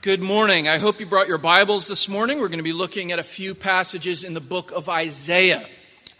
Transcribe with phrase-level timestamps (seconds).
[0.00, 0.68] Good morning.
[0.68, 2.38] I hope you brought your Bibles this morning.
[2.38, 5.66] We're going to be looking at a few passages in the book of Isaiah.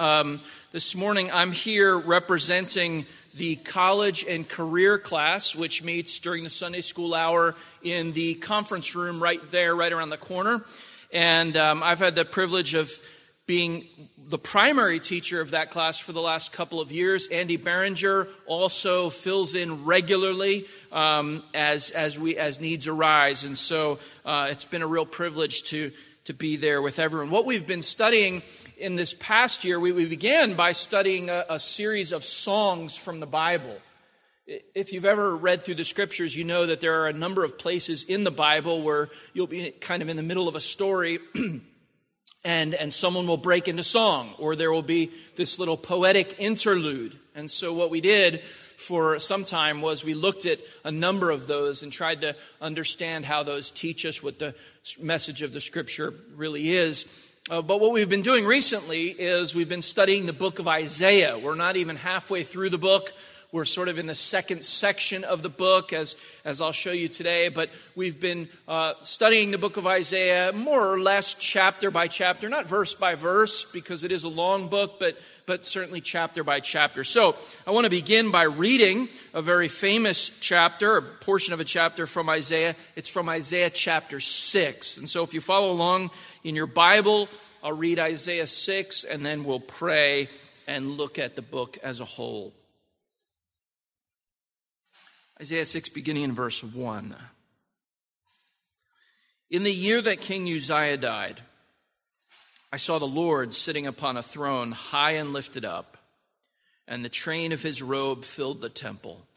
[0.01, 0.41] Um,
[0.73, 3.07] this morning, I'm here representing
[3.37, 8.97] the college and career class, which meets during the Sunday school hour in the conference
[8.97, 10.65] room right there, right around the corner.
[11.13, 12.91] And um, I've had the privilege of
[13.49, 13.87] being
[14.29, 17.29] the primary teacher of that class for the last couple of years.
[17.29, 23.45] Andy Berenger also fills in regularly um, as, as, we, as needs arise.
[23.45, 25.91] And so uh, it's been a real privilege to,
[26.27, 27.31] to be there with everyone.
[27.31, 28.43] What we've been studying
[28.77, 33.21] in this past year, we, we began by studying a, a series of songs from
[33.21, 33.79] the Bible.
[34.47, 37.57] If you've ever read through the scriptures, you know that there are a number of
[37.59, 41.19] places in the Bible where you'll be kind of in the middle of a story
[42.45, 47.17] and, and someone will break into song, or there will be this little poetic interlude.
[47.35, 48.41] And so, what we did
[48.77, 53.25] for some time was we looked at a number of those and tried to understand
[53.25, 54.55] how those teach us what the
[55.01, 57.07] message of the scripture really is.
[57.51, 61.39] Uh, but what we've been doing recently is we've been studying the book of Isaiah.
[61.39, 63.13] We're not even halfway through the book.
[63.51, 67.09] We're sort of in the second section of the book, as, as I'll show you
[67.09, 67.49] today.
[67.49, 72.51] But we've been uh, studying the book of Isaiah more or less chapter by chapter,
[72.51, 76.61] not verse by verse, because it is a long book, but but certainly chapter by
[76.61, 77.03] chapter.
[77.05, 77.35] So
[77.67, 82.07] I want to begin by reading a very famous chapter, a portion of a chapter
[82.07, 82.77] from Isaiah.
[82.97, 84.99] It's from Isaiah chapter 6.
[84.99, 86.11] And so if you follow along
[86.45, 87.31] in your Bible,
[87.65, 90.29] I'll read Isaiah 6 and then we'll pray
[90.67, 92.53] and look at the book as a whole.
[95.41, 97.15] Isaiah 6, beginning in verse 1.
[99.51, 101.41] In the year that King Uzziah died,
[102.73, 105.97] I saw the Lord sitting upon a throne, high and lifted up,
[106.89, 109.29] and the train of his robe filled the temple.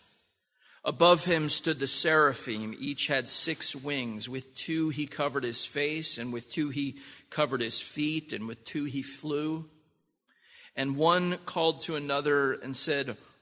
[0.83, 2.75] Above him stood the seraphim.
[2.80, 4.27] Each had six wings.
[4.27, 6.97] With two he covered his face, and with two he
[7.30, 9.69] covered his feet, and with two he flew.
[10.75, 13.17] And one called to another and said,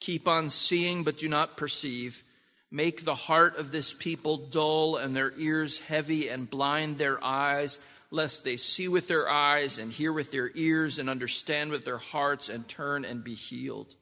[0.00, 2.22] Keep on seeing, but do not perceive.
[2.70, 7.80] Make the heart of this people dull and their ears heavy and blind their eyes
[8.14, 11.98] lest they see with their eyes and hear with their ears and understand with their
[11.98, 13.94] hearts and turn and be healed.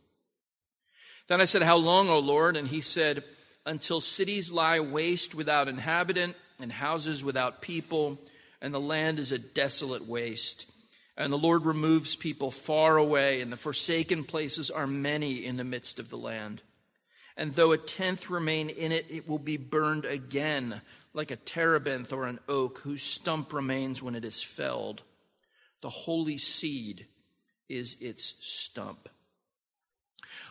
[1.28, 2.56] Then I said, How long, O Lord?
[2.56, 3.24] And he said,
[3.64, 8.18] Until cities lie waste without inhabitant and houses without people,
[8.60, 10.70] and the land is a desolate waste.
[11.16, 15.64] And the Lord removes people far away, and the forsaken places are many in the
[15.64, 16.62] midst of the land.
[17.36, 20.80] And though a tenth remain in it, it will be burned again
[21.14, 25.02] like a terebinth or an oak whose stump remains when it is felled.
[25.82, 27.06] The holy seed
[27.68, 29.08] is its stump.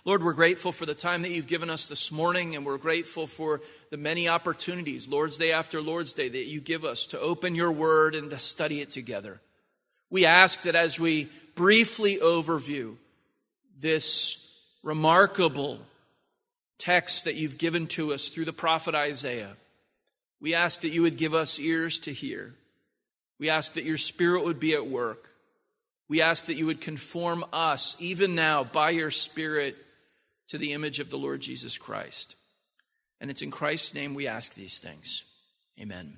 [0.05, 3.27] Lord, we're grateful for the time that you've given us this morning, and we're grateful
[3.27, 7.55] for the many opportunities, Lord's Day after Lord's Day, that you give us to open
[7.55, 9.41] your word and to study it together.
[10.11, 12.97] We ask that as we briefly overview
[13.79, 15.79] this remarkable
[16.77, 19.55] text that you've given to us through the prophet Isaiah,
[20.41, 22.53] we ask that you would give us ears to hear.
[23.39, 25.29] We ask that your spirit would be at work.
[26.09, 29.77] We ask that you would conform us, even now, by your spirit,
[30.47, 32.35] to the image of the Lord Jesus Christ.
[33.21, 35.23] And it's in Christ's name we ask these things.
[35.79, 36.17] Amen.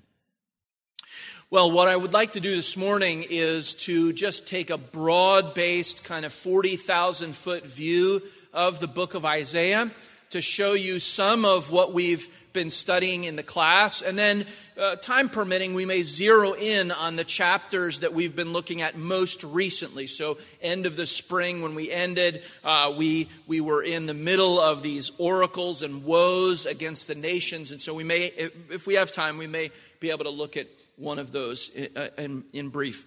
[1.53, 5.53] Well, what I would like to do this morning is to just take a broad
[5.53, 9.91] based, kind of 40,000 foot view of the book of Isaiah
[10.31, 14.01] to show you some of what we've been studying in the class.
[14.01, 14.47] And then,
[14.79, 18.97] uh, time permitting, we may zero in on the chapters that we've been looking at
[18.97, 20.07] most recently.
[20.07, 24.59] So, end of the spring, when we ended, uh, we, we were in the middle
[24.59, 27.71] of these oracles and woes against the nations.
[27.71, 29.69] And so, we may, if, if we have time, we may
[29.99, 30.65] be able to look at
[30.97, 33.05] one of those in, uh, in, in brief.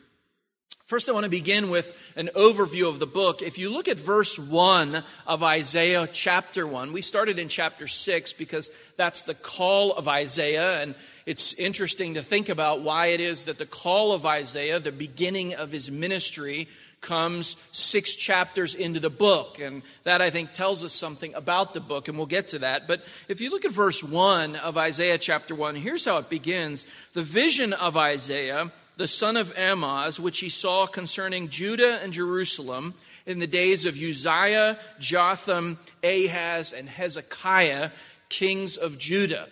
[0.87, 3.43] First, I want to begin with an overview of the book.
[3.43, 8.33] If you look at verse 1 of Isaiah chapter 1, we started in chapter 6
[8.35, 10.81] because that's the call of Isaiah.
[10.81, 10.95] And
[11.27, 15.57] it's interesting to think about why it is that the call of Isaiah, the beginning
[15.57, 16.69] of his ministry,
[17.07, 19.59] comes six chapters into the book.
[19.59, 22.87] And that, I think, tells us something about the book, and we'll get to that.
[22.87, 26.85] But if you look at verse 1 of Isaiah chapter 1, here's how it begins.
[27.15, 32.95] The vision of Isaiah the son of Amoz, which he saw concerning Judah and Jerusalem
[33.27, 37.91] in the days of Uzziah, Jotham, Ahaz, and Hezekiah,
[38.29, 39.49] kings of Judah.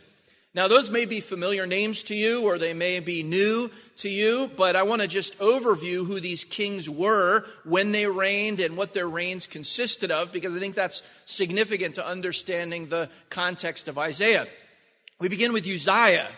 [0.54, 4.50] Now, those may be familiar names to you, or they may be new to you,
[4.56, 8.94] but I want to just overview who these kings were, when they reigned, and what
[8.94, 14.46] their reigns consisted of, because I think that's significant to understanding the context of Isaiah.
[15.18, 16.28] We begin with Uzziah.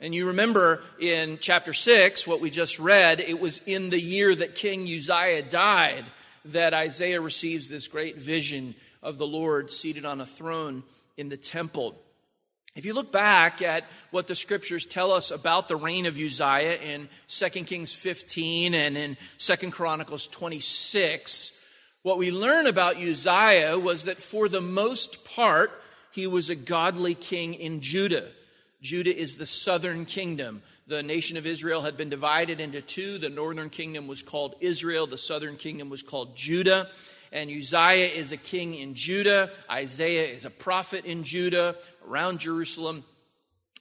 [0.00, 4.34] And you remember in chapter 6, what we just read, it was in the year
[4.34, 6.04] that King Uzziah died
[6.46, 10.82] that Isaiah receives this great vision of the Lord seated on a throne
[11.16, 12.01] in the temple.
[12.74, 16.78] If you look back at what the scriptures tell us about the reign of Uzziah
[16.80, 21.62] in 2 Kings 15 and in 2 Chronicles 26,
[22.02, 25.70] what we learn about Uzziah was that for the most part,
[26.12, 28.28] he was a godly king in Judah.
[28.80, 30.62] Judah is the southern kingdom.
[30.86, 33.18] The nation of Israel had been divided into two.
[33.18, 36.88] The northern kingdom was called Israel, the southern kingdom was called Judah.
[37.32, 39.50] And Uzziah is a king in Judah.
[39.70, 41.76] Isaiah is a prophet in Judah,
[42.08, 43.04] around Jerusalem.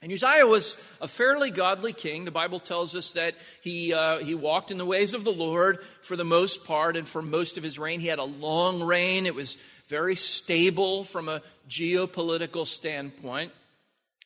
[0.03, 2.25] And Uzziah was a fairly godly king.
[2.25, 5.77] The Bible tells us that he, uh, he walked in the ways of the Lord
[6.01, 7.99] for the most part, and for most of his reign.
[7.99, 9.27] He had a long reign.
[9.27, 9.55] It was
[9.89, 13.51] very stable from a geopolitical standpoint.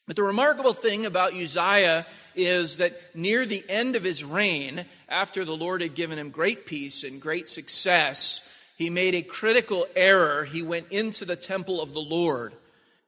[0.08, 2.06] But the remarkable thing about Uzziah
[2.36, 6.66] is that near the end of his reign, after the Lord had given him great
[6.66, 10.46] peace and great success, he made a critical error.
[10.46, 12.54] He went into the temple of the Lord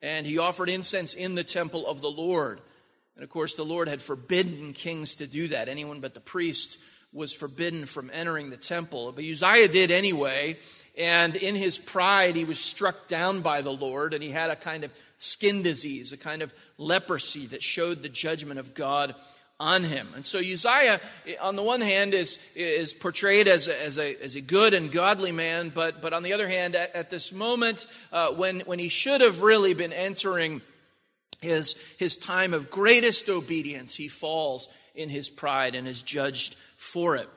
[0.02, 2.62] and he offered incense in the temple of the Lord.
[3.16, 5.70] And of course, the Lord had forbidden kings to do that.
[5.70, 6.80] Anyone but the priest
[7.12, 9.12] was forbidden from entering the temple.
[9.12, 10.58] But Uzziah did anyway.
[10.98, 14.56] And in his pride, he was struck down by the Lord and he had a
[14.56, 19.16] kind of skin disease, a kind of leprosy that showed the judgment of God
[19.59, 20.09] on him.
[20.15, 21.00] And so Uzziah,
[21.42, 24.92] on the one hand, is, is portrayed as a, as, a, as a good and
[24.92, 28.80] godly man, but, but on the other hand, at, at this moment, uh, when, when
[28.80, 30.62] he should have really been entering
[31.42, 37.15] his, his time of greatest obedience, he falls in his pride and is judged for
[37.15, 37.30] it.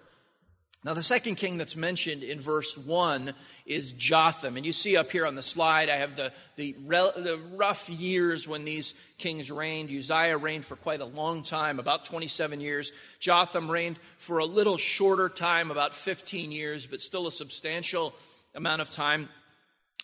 [0.82, 3.34] Now, the second king that's mentioned in verse 1
[3.66, 4.56] is Jotham.
[4.56, 8.48] And you see up here on the slide, I have the, the, the, rough years
[8.48, 9.90] when these kings reigned.
[9.90, 12.92] Uzziah reigned for quite a long time, about 27 years.
[13.18, 18.14] Jotham reigned for a little shorter time, about 15 years, but still a substantial
[18.54, 19.28] amount of time.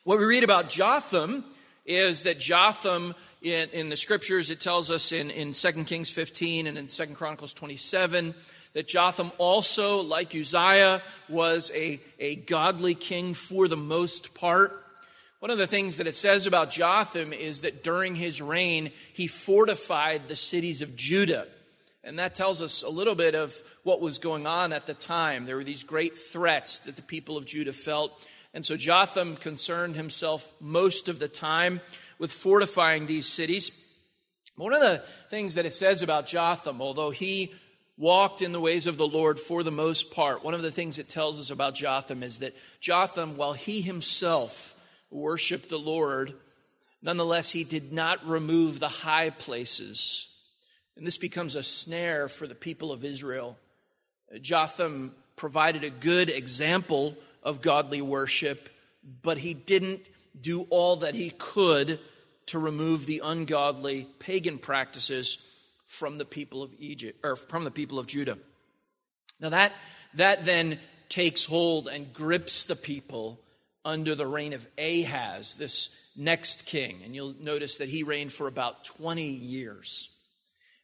[0.04, 1.44] What we read about Jotham
[1.84, 6.66] is that Jotham, in, in the scriptures, it tells us in, in 2 Kings 15
[6.66, 8.34] and in 2 Chronicles 27,
[8.76, 11.00] that Jotham also, like Uzziah,
[11.30, 14.84] was a, a godly king for the most part.
[15.38, 19.28] One of the things that it says about Jotham is that during his reign, he
[19.28, 21.46] fortified the cities of Judah.
[22.04, 25.46] And that tells us a little bit of what was going on at the time.
[25.46, 28.12] There were these great threats that the people of Judah felt.
[28.52, 31.80] And so Jotham concerned himself most of the time
[32.18, 33.70] with fortifying these cities.
[34.56, 37.54] One of the things that it says about Jotham, although he
[37.96, 40.44] walked in the ways of the Lord for the most part.
[40.44, 44.74] One of the things it tells us about Jotham is that Jotham, while he himself
[45.10, 46.34] worshiped the Lord,
[47.00, 50.32] nonetheless, he did not remove the high places.
[50.96, 53.58] And this becomes a snare for the people of Israel.
[54.40, 58.68] Jotham provided a good example of godly worship,
[59.22, 61.98] but he didn't do all that he could
[62.46, 65.38] to remove the ungodly pagan practices
[65.96, 68.38] from the people of Egypt or from the people of Judah.
[69.40, 69.72] Now that
[70.14, 73.40] that then takes hold and grips the people
[73.84, 77.00] under the reign of Ahaz, this next king.
[77.04, 80.10] And you'll notice that he reigned for about 20 years.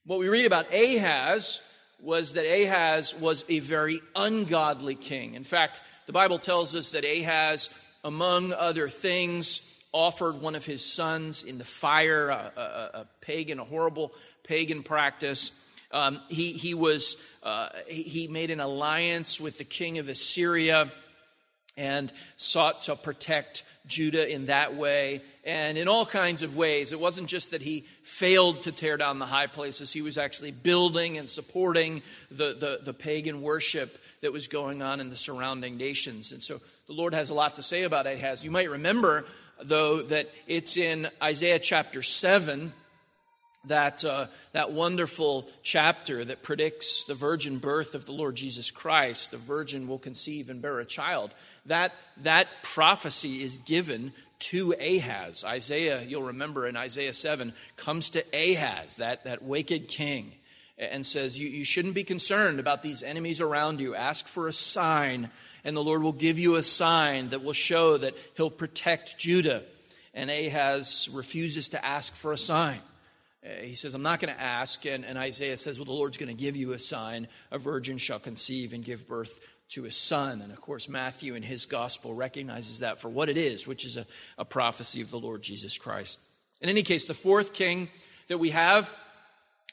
[0.04, 1.60] What we read about Ahaz
[2.00, 5.34] was that Ahaz was a very ungodly king.
[5.34, 7.70] In fact, the Bible tells us that Ahaz,
[8.04, 13.58] among other things, offered one of his sons in the fire, a, a, a pagan,
[13.58, 14.12] a horrible
[14.44, 15.50] pagan practice.
[15.90, 20.90] Um, he, he, was, uh, he made an alliance with the king of Assyria
[21.76, 26.92] and sought to protect Judah in that way and in all kinds of ways.
[26.92, 30.52] It wasn't just that he failed to tear down the high places, he was actually
[30.52, 35.76] building and supporting the, the, the pagan worship that was going on in the surrounding
[35.76, 36.32] nations.
[36.32, 38.44] And so the Lord has a lot to say about Ahaz.
[38.44, 39.24] You might remember,
[39.62, 42.72] though, that it's in Isaiah chapter 7
[43.66, 49.30] that, uh, that wonderful chapter that predicts the virgin birth of the Lord Jesus Christ.
[49.30, 51.32] The virgin will conceive and bear a child.
[51.66, 55.44] That, that prophecy is given to Ahaz.
[55.44, 60.32] Isaiah, you'll remember in Isaiah 7, comes to Ahaz, that, that wicked king,
[60.76, 63.94] and says, you, you shouldn't be concerned about these enemies around you.
[63.94, 65.30] Ask for a sign,
[65.62, 69.62] and the Lord will give you a sign that will show that he'll protect Judah.
[70.12, 72.80] And Ahaz refuses to ask for a sign.
[73.44, 74.86] Uh, he says, I'm not going to ask.
[74.86, 77.28] And, and Isaiah says, Well, the Lord's going to give you a sign.
[77.50, 80.42] A virgin shall conceive and give birth to a son.
[80.42, 83.96] And of course, Matthew in his gospel recognizes that for what it is, which is
[83.96, 84.06] a,
[84.38, 86.20] a prophecy of the Lord Jesus Christ.
[86.60, 87.88] In any case, the fourth king
[88.28, 88.92] that we have,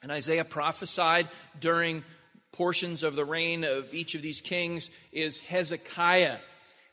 [0.02, 1.28] and Isaiah prophesied
[1.60, 2.04] during
[2.52, 6.38] portions of the reign of each of these kings, is Hezekiah.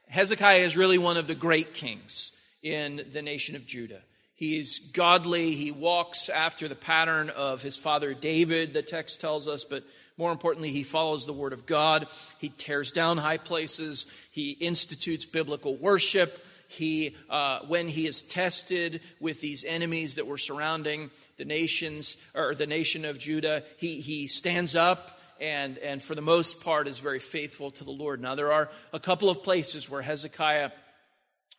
[0.09, 4.03] Hezekiah is really one of the great kings in the nation of Judah.
[4.37, 5.55] He's godly.
[5.55, 9.83] He walks after the pattern of his father David, the text tells us, but
[10.19, 12.07] more importantly, he follows the word of God.
[12.39, 14.07] He tears down high places.
[14.31, 16.39] He institutes biblical worship.
[16.69, 22.55] He, uh, when he is tested with these enemies that were surrounding the nations or
[22.55, 26.99] the nation of Judah, he, he stands up and, and for the most part is
[26.99, 28.21] very faithful to the Lord.
[28.21, 30.71] Now, there are a couple of places where Hezekiah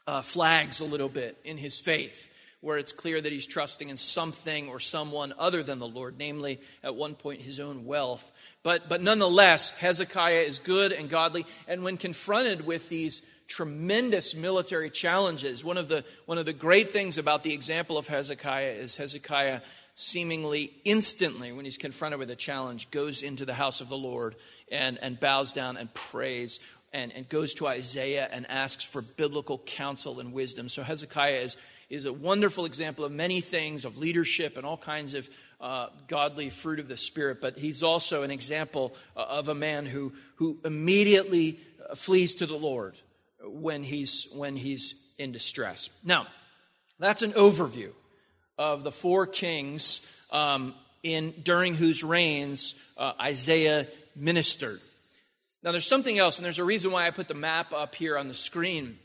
[0.06, 2.28] uh, flags a little bit in his faith
[2.62, 6.60] where it's clear that he's trusting in something or someone other than the Lord, namely,
[6.84, 8.32] at one point, his own wealth.
[8.64, 11.46] But, but nonetheless, Hezekiah is good and godly.
[11.68, 16.90] And when confronted with these tremendous military challenges, one of the, one of the great
[16.90, 19.62] things about the example of Hezekiah is Hezekiah
[19.94, 24.36] seemingly instantly, when he's confronted with a challenge, goes into the house of the Lord
[24.72, 26.60] and, and bows down and prays.
[26.94, 30.70] And, and goes to Isaiah and asks for biblical counsel and wisdom.
[30.70, 31.58] So Hezekiah is,
[31.90, 35.30] is a wonderful example of many things, of leadership and all kinds of
[35.60, 39.86] uh, godly fruit of the Spirit, but he's also an example uh, of a man
[39.86, 42.96] who, who immediately uh, flees to the Lord
[43.44, 45.90] when he's, when he's in distress.
[46.04, 46.28] Now,
[47.00, 47.92] that's an overview
[48.58, 54.80] of the four kings um, in, during whose reigns uh, Isaiah ministered.
[55.64, 58.18] Now, there's something else, and there's a reason why I put the map up here
[58.18, 59.00] on the screen,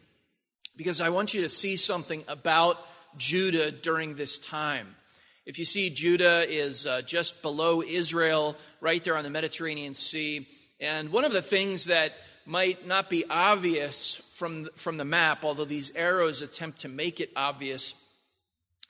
[0.77, 2.79] because I want you to see something about
[3.17, 4.97] Judah during this time.
[5.45, 10.47] If you see, Judah is uh, just below Israel, right there on the Mediterranean Sea.
[10.81, 12.13] And one of the things that
[12.47, 17.31] might not be obvious from, from the map, although these arrows attempt to make it
[17.37, 17.95] obvious,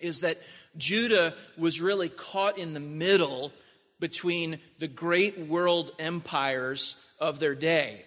[0.01, 0.37] is that
[0.77, 3.53] Judah was really caught in the middle
[4.01, 8.05] between the great world empires of their day.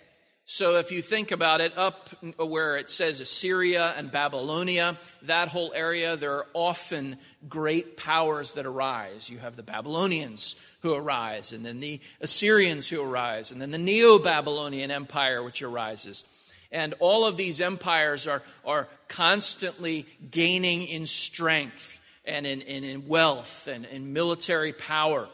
[0.47, 5.73] So if you think about it, up where it says Assyria and Babylonia, that whole
[5.73, 7.17] area, there are often
[7.49, 9.27] great powers that arise.
[9.27, 13.79] You have the Babylonians who arise, and then the Assyrians who arise, and then the
[13.79, 16.23] Neo Babylonian Empire which arises.
[16.71, 23.07] And all of these empires are, are constantly gaining in strength and in, and in
[23.07, 25.27] wealth and in military power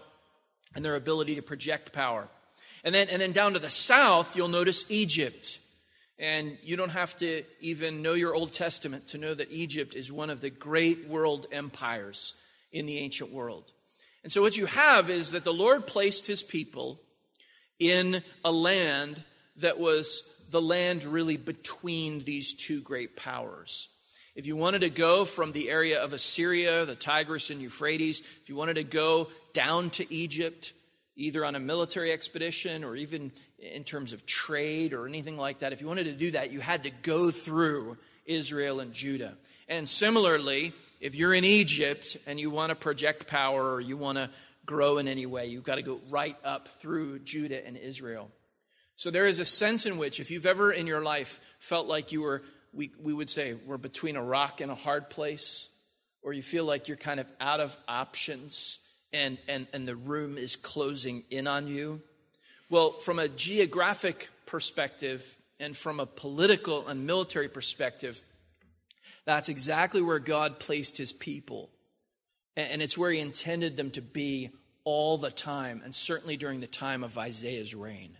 [0.74, 2.30] and their ability to project power.
[2.84, 5.60] And then, and then down to the south, you'll notice Egypt.
[6.18, 10.12] And you don't have to even know your Old Testament to know that Egypt is
[10.12, 12.36] one of the great world empires
[12.72, 13.72] in the ancient world.
[14.24, 17.00] And so what you have is that the Lord placed his people
[17.80, 19.24] in a land
[19.58, 23.90] that was the land really between these two great powers.
[24.36, 28.50] If you wanted to go from the area of Assyria, the Tigris and Euphrates, if
[28.50, 30.74] you wanted to go down to Egypt,
[31.16, 35.74] either on a military expedition or even in terms of trade or anything like that,
[35.74, 39.36] if you wanted to do that, you had to go through Israel and Judah.
[39.68, 44.18] And similarly, if you're in Egypt and you want to project power or you want
[44.18, 44.30] to
[44.66, 48.30] grow in any way, you've got to go right up through Judah and Israel.
[48.96, 52.12] So there is a sense in which, if you've ever in your life felt like
[52.12, 55.68] you were, we, we would say, we're between a rock and a hard place,
[56.22, 58.78] or you feel like you're kind of out of options,
[59.14, 62.02] and, and, and the room is closing in on you?
[62.70, 68.24] Well, from a geographic perspective and from a political and military perspective,
[69.26, 71.70] That's exactly where God placed his people.
[72.58, 74.50] And it's where he intended them to be
[74.84, 78.18] all the time, and certainly during the time of Isaiah's reign.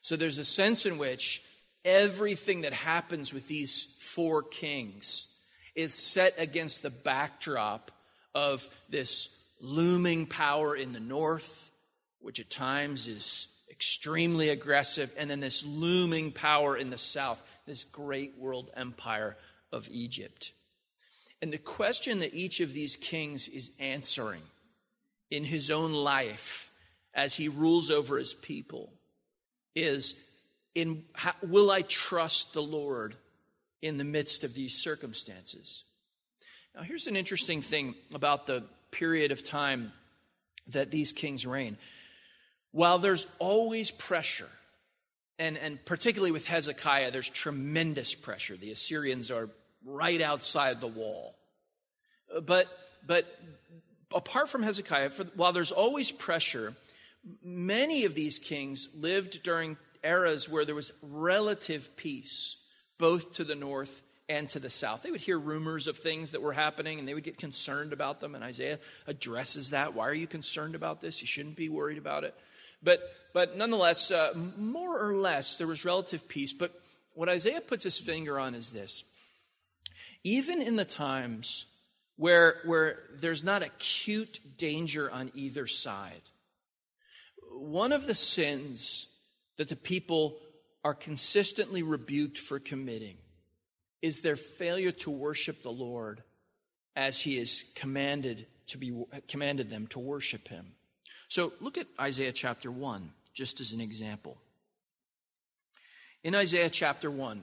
[0.00, 1.42] So there's a sense in which
[1.84, 7.90] everything that happens with these four kings is set against the backdrop
[8.34, 11.70] of this looming power in the north,
[12.20, 17.84] which at times is extremely aggressive, and then this looming power in the south, this
[17.84, 19.36] great world empire
[19.72, 20.52] of Egypt.
[21.40, 24.42] And the question that each of these kings is answering
[25.30, 26.70] in his own life
[27.14, 28.92] as he rules over his people
[29.74, 30.14] is
[30.74, 33.14] in how, will I trust the Lord
[33.82, 35.84] in the midst of these circumstances?
[36.74, 39.92] Now, here's an interesting thing about the period of time
[40.68, 41.76] that these kings reign.
[42.72, 44.48] While there's always pressure,
[45.38, 48.56] and, and particularly with Hezekiah, there's tremendous pressure.
[48.56, 49.48] The Assyrians are
[49.84, 51.34] right outside the wall.
[52.42, 52.66] But,
[53.06, 53.26] but
[54.14, 56.74] apart from Hezekiah, for, while there's always pressure,
[57.42, 62.62] many of these kings lived during eras where there was relative peace,
[62.98, 65.02] both to the north and to the south.
[65.02, 68.20] They would hear rumors of things that were happening and they would get concerned about
[68.20, 68.36] them.
[68.36, 69.94] And Isaiah addresses that.
[69.94, 71.20] Why are you concerned about this?
[71.20, 72.32] You shouldn't be worried about it.
[72.80, 73.02] But,
[73.34, 76.52] but nonetheless, uh, more or less, there was relative peace.
[76.52, 76.70] But
[77.14, 79.02] what Isaiah puts his finger on is this
[80.22, 81.66] even in the times
[82.16, 86.22] where, where there's not acute danger on either side,
[87.50, 89.08] one of the sins
[89.56, 90.38] that the people
[90.84, 93.16] are consistently rebuked for committing
[94.02, 96.22] is their failure to worship the Lord
[96.96, 98.92] as he is commanded to be
[99.28, 100.72] commanded them to worship him.
[101.28, 104.38] So look at Isaiah chapter 1 just as an example.
[106.22, 107.42] In Isaiah chapter 1,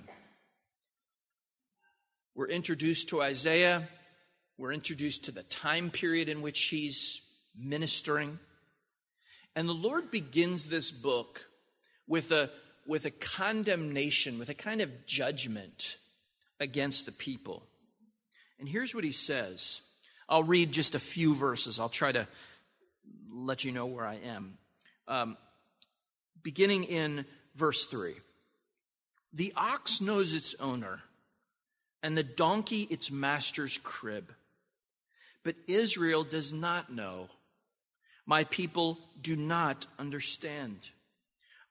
[2.36, 3.88] we're introduced to Isaiah,
[4.58, 7.22] we're introduced to the time period in which he's
[7.58, 8.40] ministering.
[9.56, 11.46] And the Lord begins this book
[12.08, 12.52] with a,
[12.86, 15.98] with a condemnation, with a kind of judgment
[16.60, 17.64] against the people.
[18.60, 19.82] And here's what he says.
[20.30, 21.80] I'll read just a few verses.
[21.80, 22.28] I'll try to
[23.32, 24.58] let you know where I am.
[25.08, 25.38] Um,
[26.42, 28.14] beginning in verse 3
[29.34, 31.02] The ox knows its owner,
[32.04, 34.34] and the donkey its master's crib.
[35.44, 37.30] But Israel does not know.
[38.26, 40.90] My people do not understand.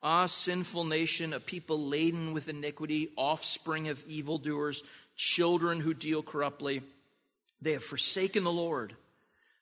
[0.03, 4.83] Ah, sinful nation, a people laden with iniquity, offspring of evildoers,
[5.17, 6.83] children who deal corruptly.
[7.63, 8.95] They have forsaken the Lord.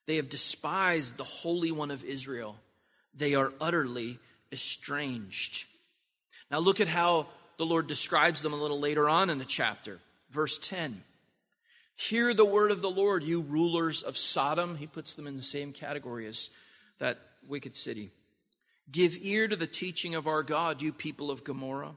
[0.07, 2.57] They have despised the Holy One of Israel.
[3.15, 4.19] They are utterly
[4.53, 5.67] estranged.
[6.51, 9.99] Now, look at how the Lord describes them a little later on in the chapter.
[10.31, 11.03] Verse 10
[11.97, 14.77] Hear the word of the Lord, you rulers of Sodom.
[14.77, 16.51] He puts them in the same category as
[16.99, 18.11] that wicked city.
[18.91, 21.97] Give ear to the teaching of our God, you people of Gomorrah.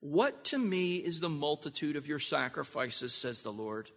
[0.00, 3.90] What to me is the multitude of your sacrifices, says the Lord?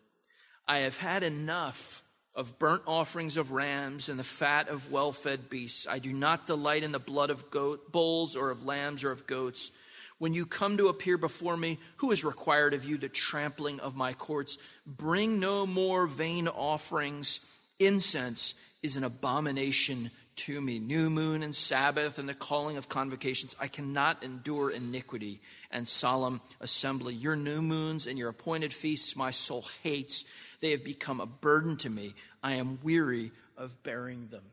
[0.68, 2.02] I have had enough
[2.34, 5.88] of burnt offerings of rams and the fat of well fed beasts.
[5.88, 9.28] I do not delight in the blood of goat, bulls or of lambs or of
[9.28, 9.72] goats.
[10.20, 13.96] When you come to appear before me, who has required of you the trampling of
[13.96, 14.58] my courts?
[14.86, 17.40] Bring no more vain offerings.
[17.80, 20.80] Incense is an abomination to me.
[20.80, 23.56] New moon and Sabbath and the calling of convocations.
[23.60, 27.14] I cannot endure iniquity and solemn assembly.
[27.14, 30.26] Your new moons and your appointed feasts my soul hates.
[30.60, 32.14] They have become a burden to me.
[32.42, 34.44] I am weary of bearing them.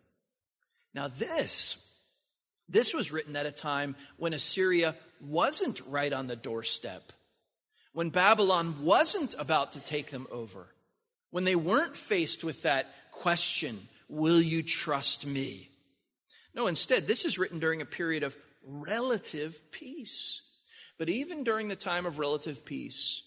[0.95, 1.93] Now, this,
[2.69, 7.13] this was written at a time when Assyria wasn't right on the doorstep,
[7.93, 10.67] when Babylon wasn't about to take them over,
[11.31, 15.71] when they weren't faced with that question Will you trust me?
[16.55, 20.41] No, instead, this is written during a period of relative peace.
[20.99, 23.23] But even during the time of relative peace,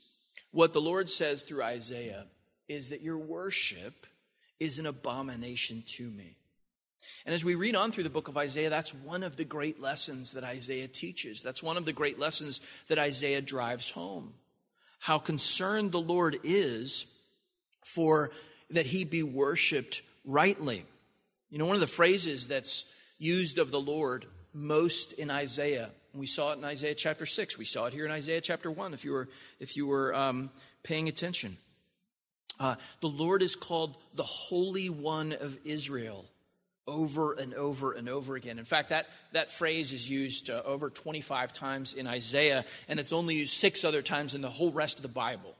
[0.51, 2.25] what the Lord says through Isaiah
[2.67, 4.07] is that your worship
[4.59, 6.35] is an abomination to me.
[7.25, 9.81] And as we read on through the book of Isaiah, that's one of the great
[9.81, 11.41] lessons that Isaiah teaches.
[11.41, 14.33] That's one of the great lessons that Isaiah drives home.
[14.99, 17.13] How concerned the Lord is
[17.85, 18.31] for
[18.69, 20.85] that he be worshiped rightly.
[21.49, 25.89] You know, one of the phrases that's used of the Lord most in Isaiah.
[26.13, 27.57] We saw it in Isaiah chapter 6.
[27.57, 30.49] We saw it here in Isaiah chapter 1 if you were, if you were um,
[30.83, 31.57] paying attention.
[32.59, 36.25] Uh, the Lord is called the Holy One of Israel
[36.87, 38.57] over and over and over again.
[38.57, 43.13] In fact, that, that phrase is used uh, over 25 times in Isaiah, and it's
[43.13, 45.55] only used six other times in the whole rest of the Bible.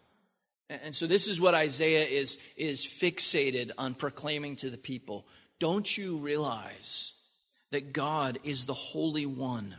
[0.69, 5.25] And so this is what Isaiah is, is fixated on proclaiming to the people.
[5.59, 7.16] Don't you realize
[7.71, 9.75] that God is the Holy One?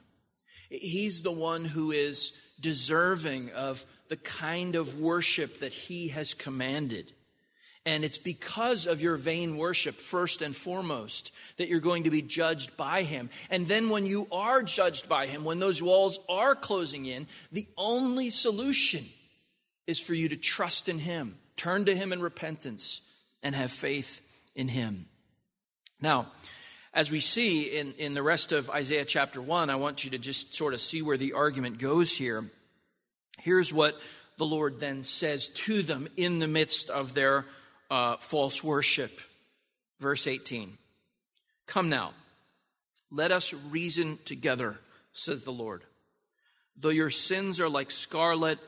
[0.71, 7.13] He's the one who is deserving of the kind of worship that he has commanded.
[7.87, 12.21] And it's because of your vain worship, first and foremost, that you're going to be
[12.21, 13.31] judged by him.
[13.49, 17.67] And then when you are judged by him, when those walls are closing in, the
[17.79, 19.05] only solution
[19.87, 23.01] is for you to trust in him, turn to him in repentance,
[23.43, 24.21] and have faith
[24.55, 25.07] in him.
[25.99, 26.27] Now,
[26.99, 30.19] as we see in, in the rest of Isaiah chapter 1, I want you to
[30.19, 32.45] just sort of see where the argument goes here.
[33.39, 33.95] Here's what
[34.37, 37.45] the Lord then says to them in the midst of their
[37.89, 39.13] uh, false worship.
[40.01, 40.77] Verse 18
[41.69, 42.15] Come now,
[43.13, 44.77] let us reason together,
[45.13, 45.85] says the Lord.
[46.77, 48.59] Though your sins are like scarlet,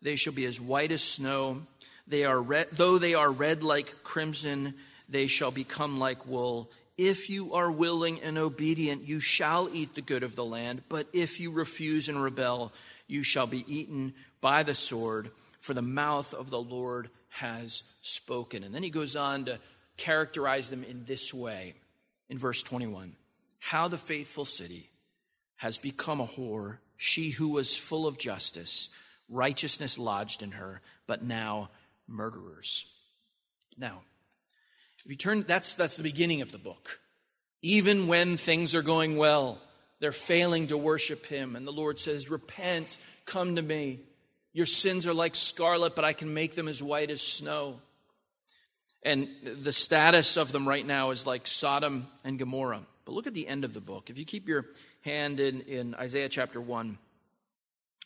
[0.00, 1.60] they shall be as white as snow.
[2.06, 4.72] They are red, though they are red like crimson,
[5.06, 6.70] they shall become like wool.
[6.96, 10.82] If you are willing and obedient, you shall eat the good of the land.
[10.88, 12.72] But if you refuse and rebel,
[13.08, 15.30] you shall be eaten by the sword,
[15.60, 18.62] for the mouth of the Lord has spoken.
[18.62, 19.58] And then he goes on to
[19.96, 21.74] characterize them in this way
[22.28, 23.14] in verse 21
[23.58, 24.88] How the faithful city
[25.56, 28.88] has become a whore, she who was full of justice,
[29.28, 31.70] righteousness lodged in her, but now
[32.06, 32.86] murderers.
[33.76, 34.02] Now,
[35.04, 36.98] if you turn, that's, that's the beginning of the book.
[37.62, 39.58] Even when things are going well,
[40.00, 41.56] they're failing to worship him.
[41.56, 44.00] And the Lord says, Repent, come to me.
[44.52, 47.80] Your sins are like scarlet, but I can make them as white as snow.
[49.02, 49.28] And
[49.62, 52.82] the status of them right now is like Sodom and Gomorrah.
[53.04, 54.08] But look at the end of the book.
[54.08, 54.66] If you keep your
[55.02, 56.98] hand in, in Isaiah chapter 1,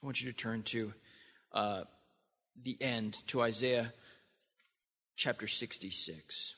[0.02, 0.92] I want you to turn to
[1.52, 1.82] uh,
[2.60, 3.92] the end, to Isaiah
[5.16, 6.54] chapter 66.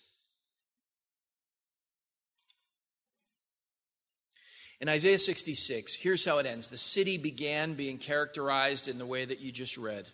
[4.80, 6.68] In Isaiah 66, here's how it ends.
[6.68, 10.06] The city began being characterized in the way that you just read.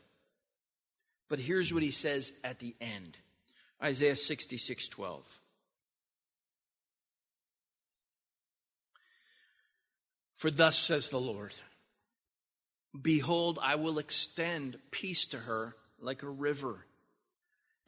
[1.29, 3.17] But here's what he says at the end
[3.83, 5.41] Isaiah 66 12.
[10.35, 11.55] For thus says the Lord
[13.01, 16.87] Behold, I will extend peace to her like a river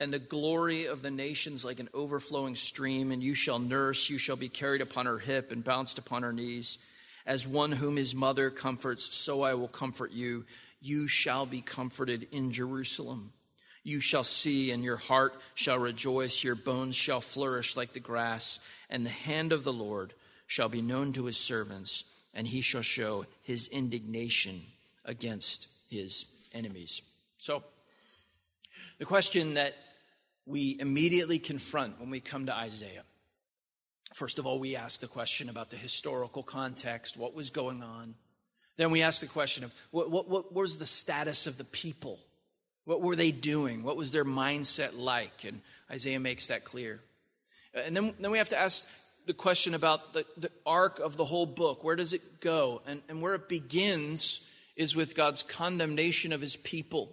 [0.01, 4.19] and the glory of the nations like an overflowing stream, and you shall nurse, you
[4.19, 6.79] shall be carried upon her hip and bounced upon her knees.
[7.27, 10.45] As one whom his mother comforts, so I will comfort you.
[10.81, 13.33] You shall be comforted in Jerusalem.
[13.83, 18.61] You shall see, and your heart shall rejoice, your bones shall flourish like the grass,
[18.89, 20.15] and the hand of the Lord
[20.47, 24.63] shall be known to his servants, and he shall show his indignation
[25.05, 27.03] against his enemies.
[27.37, 27.65] So,
[28.99, 29.75] the question that
[30.49, 33.05] we immediately confront when we come to Isaiah.
[34.15, 38.15] First of all, we ask the question about the historical context, what was going on.
[38.79, 42.19] Then we ask the question of what, what, what was the status of the people?
[42.85, 43.83] What were they doing?
[43.83, 45.45] What was their mindset like?
[45.45, 47.01] And Isaiah makes that clear.
[47.75, 48.89] And then, then we have to ask
[49.27, 51.85] the question about the, the arc of the whole book.
[51.85, 52.81] Where does it go?
[52.87, 57.13] And, and where it begins is with God's condemnation of his people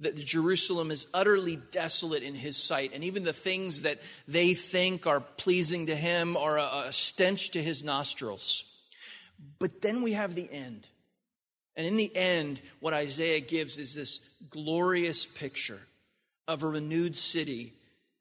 [0.00, 5.06] that Jerusalem is utterly desolate in his sight, and even the things that they think
[5.06, 8.64] are pleasing to him are a, a stench to his nostrils.
[9.58, 10.86] But then we have the end.
[11.76, 15.80] And in the end, what Isaiah gives is this glorious picture
[16.46, 17.72] of a renewed city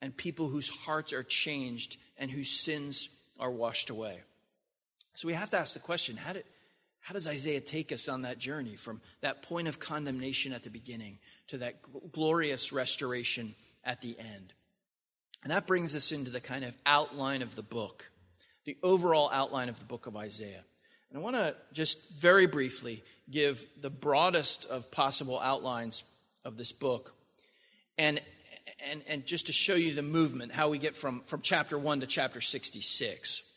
[0.02, 3.10] and people whose hearts are changed and whose sins
[3.40, 4.22] are washed away.
[5.16, 6.46] So we have to ask the question how did,
[7.00, 10.70] how does Isaiah take us on that journey from that point of condemnation at the
[10.70, 11.20] beginning
[11.54, 11.76] to that
[12.12, 14.54] glorious restoration at the end?
[15.44, 18.10] And that brings us into the kind of outline of the book,
[18.66, 20.63] the overall outline of the book of Isaiah.
[21.10, 26.04] And I want to just very briefly give the broadest of possible outlines
[26.44, 27.13] of this book.
[28.00, 28.20] And,
[28.89, 32.00] and, and just to show you the movement, how we get from, from chapter 1
[32.00, 33.53] to chapter 66.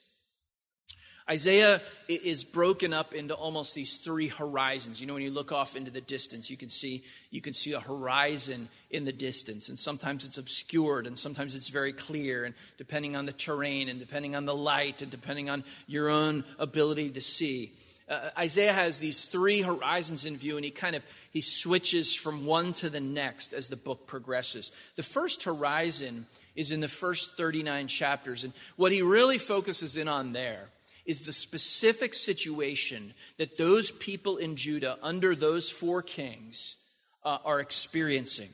[1.28, 5.00] Isaiah is broken up into almost these three horizons.
[5.00, 7.72] You know, when you look off into the distance, you can see you can see
[7.72, 12.54] a horizon in the distance, and sometimes it's obscured, and sometimes it's very clear, and
[12.78, 17.10] depending on the terrain, and depending on the light, and depending on your own ability
[17.10, 17.72] to see.
[18.08, 22.46] Uh, Isaiah has these three horizons in view, and he kind of he switches from
[22.46, 24.70] one to the next as the book progresses.
[24.94, 30.06] The first horizon is in the first 39 chapters, and what he really focuses in
[30.06, 30.68] on there
[31.06, 36.76] is the specific situation that those people in Judah, under those four kings,
[37.24, 38.50] uh, are experiencing.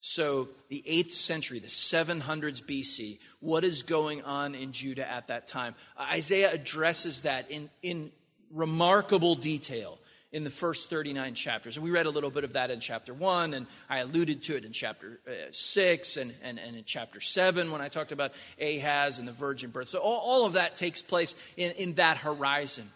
[0.00, 5.48] So, the 8th century, the 700s BC, what is going on in Judah at that
[5.48, 5.74] time?
[5.98, 8.12] Isaiah addresses that in, in
[8.52, 9.98] remarkable detail
[10.32, 11.76] in the first 39 chapters.
[11.76, 14.56] And we read a little bit of that in chapter 1, and I alluded to
[14.56, 18.32] it in chapter uh, 6 and, and, and in chapter 7 when I talked about
[18.60, 19.88] Ahaz and the virgin birth.
[19.88, 22.90] So all, all of that takes place in, in that horizon.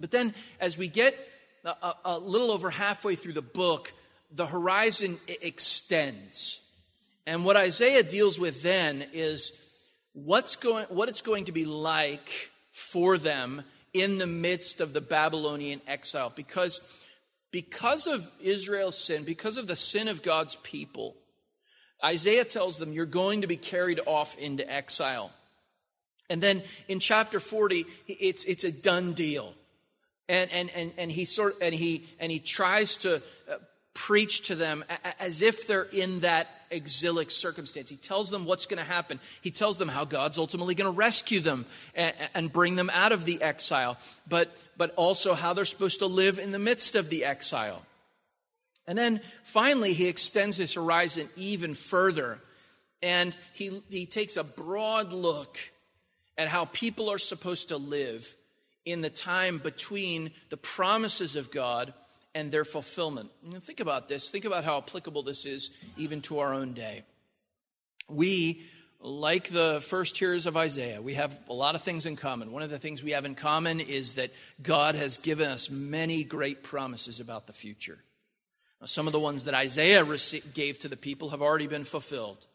[0.00, 1.16] But then as we get
[1.64, 3.92] a, a, a little over halfway through the book,
[4.32, 6.60] the horizon extends.
[7.26, 9.52] And what Isaiah deals with then is
[10.14, 15.00] what's going, what it's going to be like for them in the midst of the
[15.00, 16.32] Babylonian exile.
[16.34, 16.80] Because,
[17.50, 21.16] because of Israel's sin, because of the sin of God's people,
[22.04, 25.30] Isaiah tells them, You're going to be carried off into exile.
[26.28, 29.54] And then in chapter 40, it's, it's a done deal.
[30.28, 33.16] And, and, and, and he sort and he and he tries to
[33.50, 33.56] uh,
[33.94, 34.84] preach to them
[35.18, 37.90] as if they're in that exilic circumstance.
[37.90, 39.18] He tells them what's going to happen.
[39.40, 43.24] He tells them how God's ultimately going to rescue them and, bring them out of
[43.24, 43.98] the exile,
[44.28, 47.82] but, but also how they're supposed to live in the midst of the exile.
[48.86, 52.38] And then finally, he extends his horizon even further
[53.02, 55.58] and he, he takes a broad look
[56.36, 58.34] at how people are supposed to live
[58.84, 61.92] in the time between the promises of God
[62.34, 63.30] and their fulfillment.
[63.60, 64.30] think about this.
[64.30, 67.02] Think about how applicable this is even to our own day.
[68.08, 68.62] We,
[69.00, 72.52] like the first hearers of Isaiah, we have a lot of things in common.
[72.52, 74.30] One of the things we have in common is that
[74.62, 77.98] God has given us many great promises about the future.
[78.80, 80.04] Now, some of the ones that Isaiah
[80.54, 82.46] gave to the people have already been fulfilled.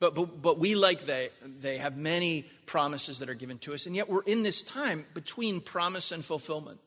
[0.00, 3.86] But, but, but we, like they, they have many promises that are given to us,
[3.86, 6.80] and yet we're in this time between promise and fulfillment.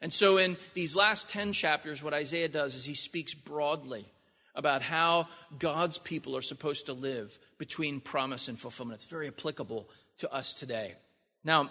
[0.00, 4.06] And so, in these last 10 chapters, what Isaiah does is he speaks broadly
[4.54, 5.28] about how
[5.58, 8.96] God's people are supposed to live between promise and fulfillment.
[8.96, 10.94] It's very applicable to us today.
[11.42, 11.70] Now,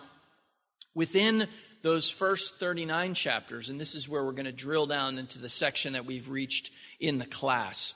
[0.94, 1.48] within
[1.82, 5.50] those first 39 chapters, and this is where we're going to drill down into the
[5.50, 7.94] section that we've reached in the class.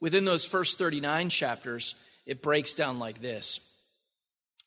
[0.00, 1.94] Within those first 39 chapters,
[2.26, 3.60] it breaks down like this.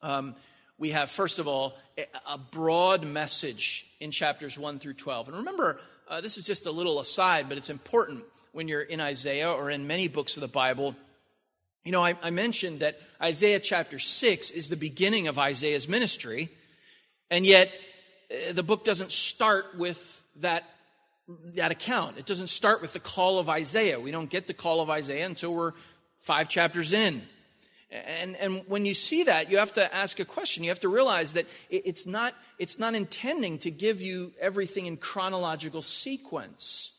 [0.02, 0.36] Um,
[0.78, 1.78] we have, first of all,
[2.28, 5.28] a broad message in chapters 1 through 12.
[5.28, 9.00] And remember, uh, this is just a little aside, but it's important when you're in
[9.00, 10.96] Isaiah or in many books of the Bible.
[11.84, 16.50] You know, I, I mentioned that Isaiah chapter 6 is the beginning of Isaiah's ministry,
[17.30, 17.72] and yet
[18.32, 20.64] uh, the book doesn't start with that,
[21.56, 22.18] that account.
[22.18, 24.00] It doesn't start with the call of Isaiah.
[24.00, 25.74] We don't get the call of Isaiah until we're
[26.20, 27.22] five chapters in.
[27.92, 30.64] And, and when you see that, you have to ask a question.
[30.64, 34.96] You have to realize that it's not, it's not intending to give you everything in
[34.96, 36.92] chronological sequence.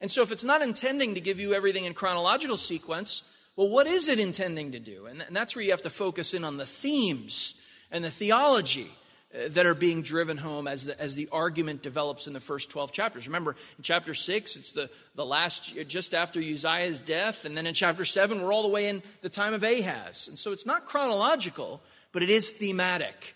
[0.00, 3.86] And so, if it's not intending to give you everything in chronological sequence, well, what
[3.86, 5.06] is it intending to do?
[5.06, 7.60] And that's where you have to focus in on the themes
[7.90, 8.90] and the theology
[9.32, 12.92] that are being driven home as the, as the argument develops in the first 12
[12.92, 13.28] chapters.
[13.28, 17.44] Remember, in chapter 6, it's the, the last, just after Uzziah's death.
[17.44, 20.28] And then in chapter 7, we're all the way in the time of Ahaz.
[20.28, 23.34] And so it's not chronological, but it is thematic.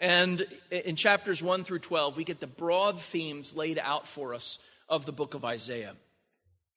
[0.00, 4.58] And in chapters 1 through 12, we get the broad themes laid out for us
[4.88, 5.96] of the book of Isaiah.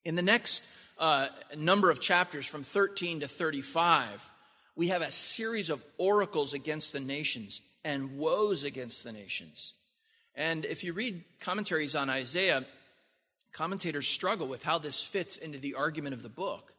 [0.03, 4.29] In the next uh, number of chapters, from 13 to 35,
[4.75, 9.73] we have a series of oracles against the nations and woes against the nations.
[10.35, 12.65] And if you read commentaries on Isaiah,
[13.51, 16.73] commentators struggle with how this fits into the argument of the book.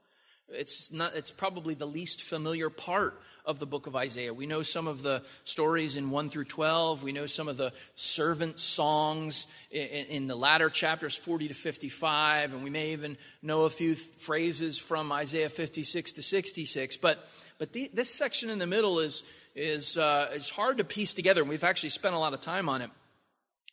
[0.49, 4.35] It's, not, it's probably the least familiar part of the book of Isaiah.
[4.35, 7.03] We know some of the stories in 1 through 12.
[7.03, 12.55] We know some of the servant songs in, in, the latter chapters, 40 to 55.
[12.55, 16.97] And we may even know a few phrases from Isaiah 56 to 66.
[16.97, 17.19] But,
[17.59, 19.23] but the, this section in the middle is,
[19.55, 21.41] is, uh, is hard to piece together.
[21.41, 22.91] And we've actually spent a lot of time on it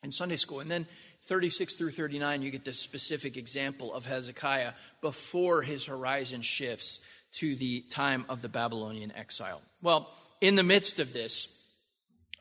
[0.04, 0.60] in Sunday school.
[0.60, 0.88] And then
[1.26, 7.02] 36 through 39, you get this specific example of Hezekiah before his horizon shifts
[7.34, 9.62] to the time of the Babylonian exile.
[9.82, 10.10] Well,
[10.42, 11.62] in the midst of this,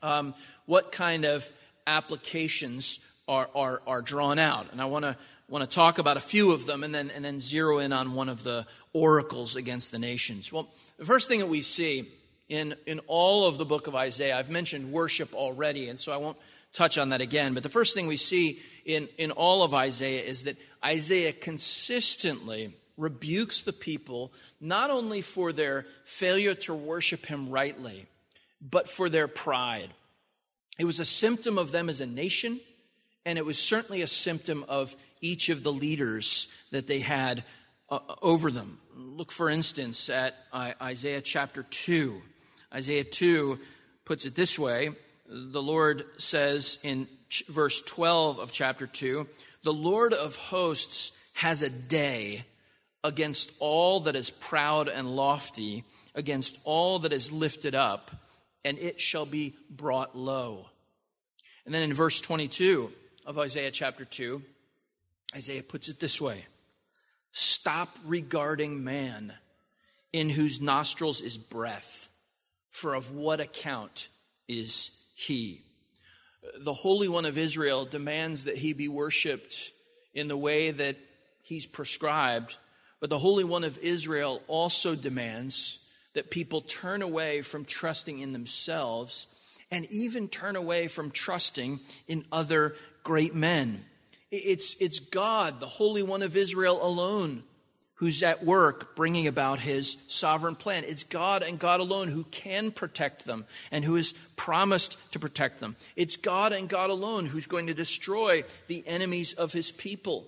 [0.01, 0.33] um,
[0.65, 1.49] what kind of
[1.85, 4.67] applications are, are, are drawn out?
[4.71, 5.17] And I want to
[5.49, 8.13] want to talk about a few of them and then, and then zero in on
[8.13, 10.51] one of the oracles against the nations.
[10.51, 12.05] Well, the first thing that we see
[12.49, 14.37] in, in all of the book of Isaiah.
[14.37, 16.37] I've mentioned worship already, and so I won't
[16.73, 17.53] touch on that again.
[17.53, 22.73] But the first thing we see in, in all of Isaiah is that Isaiah consistently
[22.97, 28.07] rebukes the people not only for their failure to worship him rightly,
[28.61, 29.89] but for their pride.
[30.79, 32.59] It was a symptom of them as a nation,
[33.25, 37.43] and it was certainly a symptom of each of the leaders that they had
[37.89, 38.79] uh, over them.
[38.95, 42.21] look, for instance, at Isaiah chapter 2.
[42.73, 43.59] Isaiah 2
[44.05, 44.91] puts it this way
[45.27, 47.07] the Lord says in
[47.49, 49.27] verse 12 of chapter 2
[49.63, 52.45] The Lord of hosts has a day
[53.03, 55.83] against all that is proud and lofty,
[56.15, 58.11] against all that is lifted up,
[58.65, 60.67] and it shall be brought low.
[61.65, 62.91] And then in verse 22
[63.25, 64.41] of Isaiah chapter 2,
[65.35, 66.45] Isaiah puts it this way
[67.33, 69.33] Stop regarding man,
[70.13, 72.06] in whose nostrils is breath,
[72.77, 74.07] for of what account
[74.47, 75.61] is he?
[76.59, 79.71] The Holy One of Israel demands that he be worshiped
[80.13, 80.95] in the way that
[81.41, 82.55] he's prescribed,
[82.99, 88.31] but the Holy One of Israel also demands that people turn away from trusting in
[88.31, 89.27] themselves
[89.71, 93.85] and even turn away from trusting in other great men.
[94.29, 97.43] It's, it's God, the Holy One of Israel alone,
[97.97, 100.83] who's at work bringing about his sovereign plan.
[100.83, 105.59] It's God and God alone who can protect them and who has promised to protect
[105.59, 105.75] them.
[105.95, 110.27] It's God and God alone who's going to destroy the enemies of his people.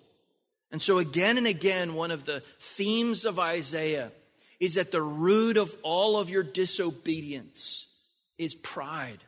[0.72, 4.12] And so, again and again, one of the themes of Isaiah
[4.60, 7.88] is that the root of all of your disobedience
[8.38, 9.24] is pride.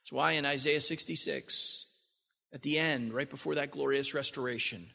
[0.00, 1.86] That's why in Isaiah 66,
[2.52, 4.86] at the end, right before that glorious restoration,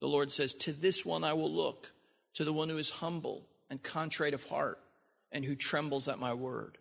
[0.00, 1.92] the Lord says, To this one I will look,
[2.34, 4.78] to the one who is humble and contrite of heart
[5.32, 6.78] and who trembles at my word.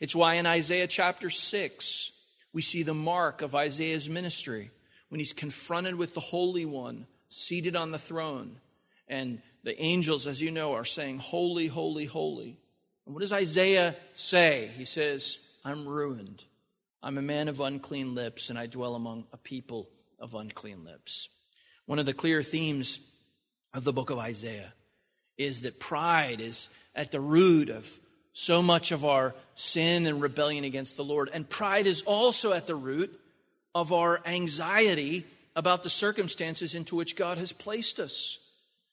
[0.00, 2.12] It's why in Isaiah chapter 6,
[2.52, 4.70] we see the mark of Isaiah's ministry
[5.08, 8.60] when he's confronted with the Holy One seated on the throne.
[9.06, 12.58] And the angels, as you know, are saying, Holy, holy, holy.
[13.06, 14.70] And what does Isaiah say?
[14.76, 16.44] He says, I'm ruined.
[17.02, 21.28] I'm a man of unclean lips, and I dwell among a people of unclean lips.
[21.88, 23.00] One of the clear themes
[23.72, 24.74] of the book of Isaiah
[25.38, 27.88] is that pride is at the root of
[28.34, 31.30] so much of our sin and rebellion against the Lord.
[31.32, 33.18] And pride is also at the root
[33.74, 35.24] of our anxiety
[35.56, 38.36] about the circumstances into which God has placed us.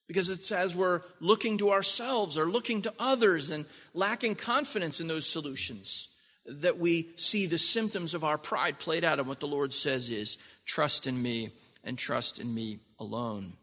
[0.08, 5.10] Because it's as we're looking to ourselves or looking to others and lacking confidence in
[5.10, 6.08] those solutions
[6.46, 9.20] that we see the symptoms of our pride played out.
[9.20, 11.50] And what the Lord says is, trust in me
[11.84, 13.54] and trust in me alone.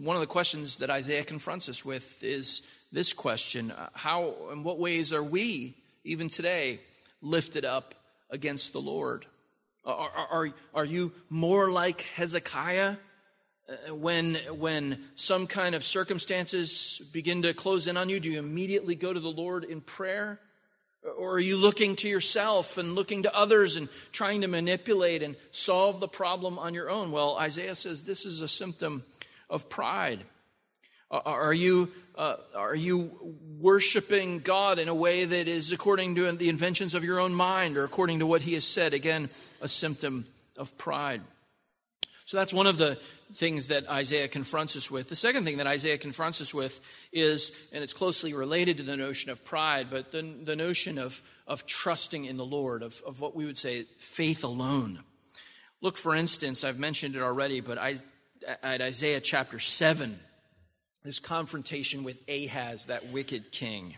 [0.00, 4.78] One of the questions that Isaiah confronts us with is this question How, in what
[4.78, 6.80] ways are we, even today,
[7.20, 7.94] lifted up
[8.30, 9.26] against the Lord?
[9.84, 12.96] Are, are, are you more like Hezekiah?
[13.66, 18.38] Uh, when, when some kind of circumstances begin to close in on you, do you
[18.38, 20.38] immediately go to the Lord in prayer?
[21.18, 25.36] Or are you looking to yourself and looking to others and trying to manipulate and
[25.50, 27.12] solve the problem on your own?
[27.12, 29.04] Well, Isaiah says this is a symptom
[29.50, 30.24] of pride.
[31.10, 36.48] Are you, uh, are you worshiping God in a way that is according to the
[36.48, 38.94] inventions of your own mind or according to what he has said?
[38.94, 39.28] Again,
[39.60, 41.20] a symptom of pride.
[42.24, 42.98] So that's one of the
[43.34, 45.08] things that Isaiah confronts us with.
[45.08, 46.80] The second thing that Isaiah confronts us with
[47.12, 51.20] is, and it's closely related to the notion of pride, but the, the notion of,
[51.46, 55.00] of trusting in the Lord, of, of what we would say faith alone.
[55.80, 57.96] Look, for instance, I've mentioned it already, but I,
[58.62, 60.18] at Isaiah chapter 7,
[61.02, 63.96] this confrontation with Ahaz, that wicked king.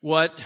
[0.00, 0.40] What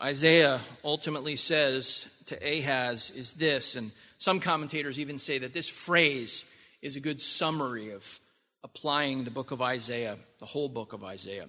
[0.00, 6.44] Isaiah ultimately says to Ahaz is this, and some commentators even say that this phrase
[6.80, 8.20] is a good summary of
[8.62, 11.48] applying the book of Isaiah, the whole book of Isaiah.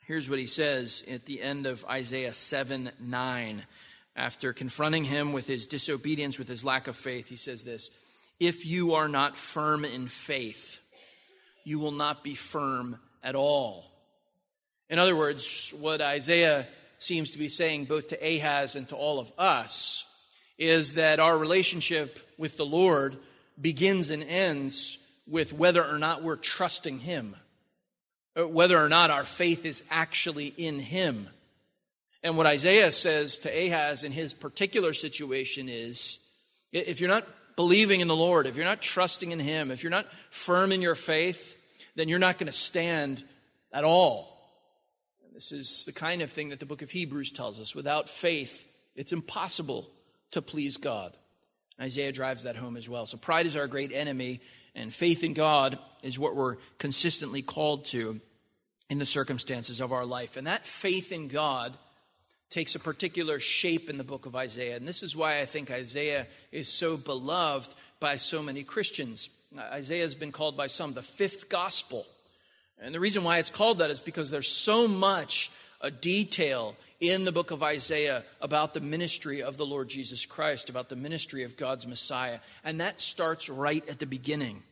[0.00, 3.62] Here's what he says at the end of Isaiah 7 9.
[4.16, 7.92] After confronting him with his disobedience, with his lack of faith, he says this
[8.40, 10.80] If you are not firm in faith,
[11.62, 13.84] you will not be firm at all.
[14.90, 16.66] In other words, what Isaiah
[16.98, 20.08] seems to be saying both to Ahaz and to all of us
[20.62, 23.16] is that our relationship with the Lord
[23.60, 27.34] begins and ends with whether or not we're trusting Him,
[28.36, 31.28] whether or not our faith is actually in Him.
[32.22, 36.20] And what Isaiah says to Ahaz in his particular situation is
[36.72, 39.90] if you're not believing in the Lord, if you're not trusting in Him, if you're
[39.90, 41.56] not firm in your faith,
[41.96, 43.22] then you're not going to stand
[43.72, 44.28] at all.
[45.34, 47.74] This is the kind of thing that the book of Hebrews tells us.
[47.74, 49.88] Without faith, it's impossible
[50.32, 51.16] to please God.
[51.80, 53.06] Isaiah drives that home as well.
[53.06, 54.40] So pride is our great enemy,
[54.74, 58.20] and faith in God is what we're consistently called to
[58.90, 60.36] in the circumstances of our life.
[60.36, 61.76] And that faith in God
[62.50, 64.76] takes a particular shape in the book of Isaiah.
[64.76, 69.30] And this is why I think Isaiah is so beloved by so many Christians.
[69.58, 72.06] Isaiah has been called by some the fifth gospel.
[72.78, 77.24] And the reason why it's called that is because there's so much a detail in
[77.24, 81.42] the book of Isaiah about the ministry of the Lord Jesus Christ, about the ministry
[81.42, 82.38] of God's Messiah.
[82.62, 84.62] And that starts right at the beginning.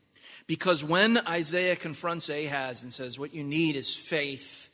[0.47, 4.69] Because when Isaiah confronts Ahaz and says, What you need is faith,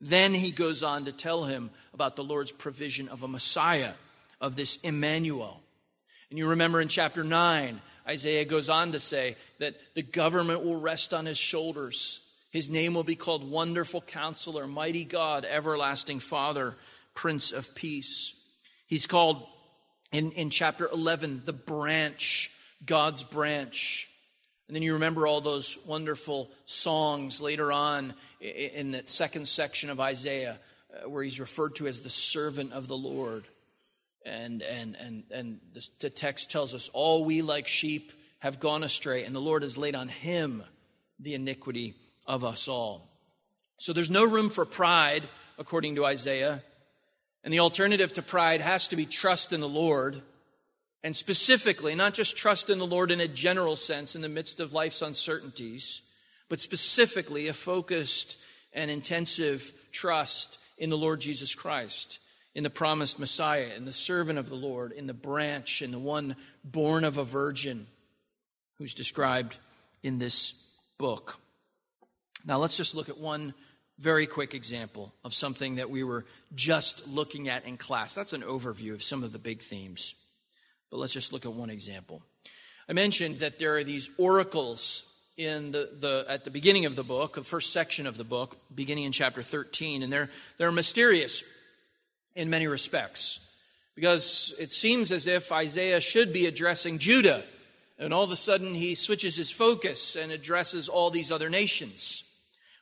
[0.00, 3.92] then he goes on to tell him about the Lord's provision of a Messiah,
[4.40, 5.60] of this Emmanuel.
[6.30, 10.80] And you remember in chapter 9, Isaiah goes on to say that the government will
[10.80, 12.24] rest on his shoulders.
[12.50, 16.76] His name will be called Wonderful Counselor, Mighty God, Everlasting Father,
[17.12, 18.42] Prince of Peace.
[18.86, 19.46] He's called
[20.12, 22.50] in, in chapter 11 the branch,
[22.86, 24.08] God's branch.
[24.66, 30.00] And then you remember all those wonderful songs later on in that second section of
[30.00, 30.58] Isaiah
[30.94, 33.44] uh, where he's referred to as the servant of the Lord.
[34.24, 35.60] And, and, and, and
[36.00, 39.76] the text tells us, All we like sheep have gone astray, and the Lord has
[39.76, 40.62] laid on him
[41.18, 41.94] the iniquity
[42.28, 43.08] of us all.
[43.78, 45.26] So there's no room for pride,
[45.58, 46.62] according to Isaiah.
[47.42, 50.20] And the alternative to pride has to be trust in the Lord.
[51.02, 54.60] And specifically, not just trust in the Lord in a general sense in the midst
[54.60, 56.02] of life's uncertainties,
[56.48, 58.36] but specifically a focused
[58.72, 62.18] and intensive trust in the Lord Jesus Christ,
[62.54, 65.98] in the promised Messiah, in the servant of the Lord, in the branch, in the
[65.98, 67.86] one born of a virgin
[68.76, 69.56] who's described
[70.02, 71.38] in this book.
[72.44, 73.54] Now, let's just look at one
[73.98, 76.24] very quick example of something that we were
[76.54, 78.14] just looking at in class.
[78.14, 80.14] That's an overview of some of the big themes.
[80.90, 82.22] But let's just look at one example.
[82.88, 85.04] I mentioned that there are these oracles
[85.36, 88.56] in the, the at the beginning of the book, the first section of the book,
[88.74, 91.44] beginning in chapter 13, and they're they're mysterious
[92.34, 93.44] in many respects.
[93.94, 97.42] Because it seems as if Isaiah should be addressing Judah,
[97.98, 102.24] and all of a sudden he switches his focus and addresses all these other nations.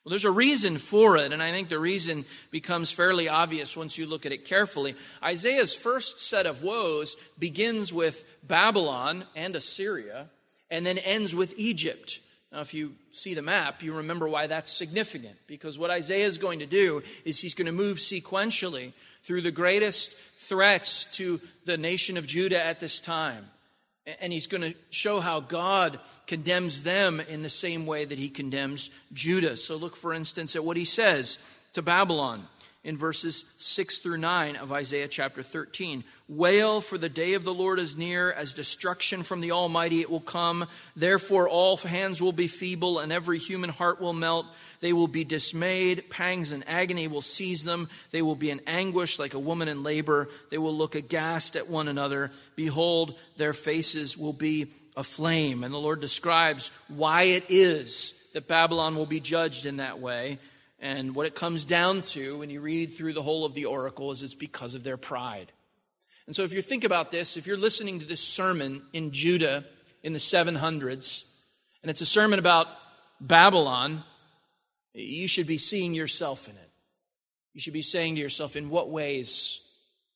[0.07, 3.99] Well, there's a reason for it, and I think the reason becomes fairly obvious once
[3.99, 4.95] you look at it carefully.
[5.21, 10.29] Isaiah's first set of woes begins with Babylon and Assyria,
[10.71, 12.21] and then ends with Egypt.
[12.53, 15.39] Now, if you see the map, you remember why that's significant.
[15.49, 18.93] Because what Isaiah is going to do is he's going to move sequentially
[19.25, 23.47] through the greatest threats to the nation of Judah at this time.
[24.21, 28.29] And he's going to show how God condemns them in the same way that he
[28.29, 29.57] condemns Judah.
[29.57, 31.39] So look, for instance, at what he says
[31.73, 32.47] to Babylon
[32.87, 36.05] in verses 6 through 9 of Isaiah chapter 13.
[36.29, 40.11] Wail, for the day of the Lord is near, as destruction from the Almighty it
[40.11, 40.69] will come.
[40.95, 44.47] Therefore, all hands will be feeble, and every human heart will melt.
[44.87, 46.11] They will be dismayed.
[46.11, 47.89] Pangs and agony will seize them.
[48.12, 50.28] They will be in anguish like a woman in labor.
[50.53, 52.30] They will look aghast at one another.
[52.55, 55.64] Behold, their faces will be aflame.
[55.64, 60.39] And the Lord describes why it is that Babylon will be judged in that way.
[60.78, 64.12] And what it comes down to when you read through the whole of the oracle
[64.12, 65.51] is it's because of their pride.
[66.28, 69.64] And so if you think about this, if you're listening to this sermon in Judah
[70.05, 71.24] in the 700s,
[71.82, 72.68] and it's a sermon about
[73.20, 74.05] Babylon,
[75.03, 76.71] you should be seeing yourself in it.
[77.55, 79.67] You should be saying to yourself, in what ways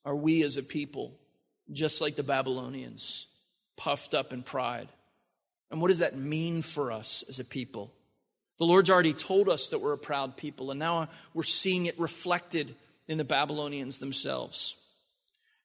[0.04, 1.12] are we as a people,
[1.72, 3.26] just like the Babylonians,
[3.76, 4.88] puffed up in pride?
[5.70, 7.92] And what does that mean for us as a people?
[8.58, 11.98] The Lord's already told us that we're a proud people, and now we're seeing it
[11.98, 12.74] reflected
[13.08, 14.76] in the Babylonians themselves.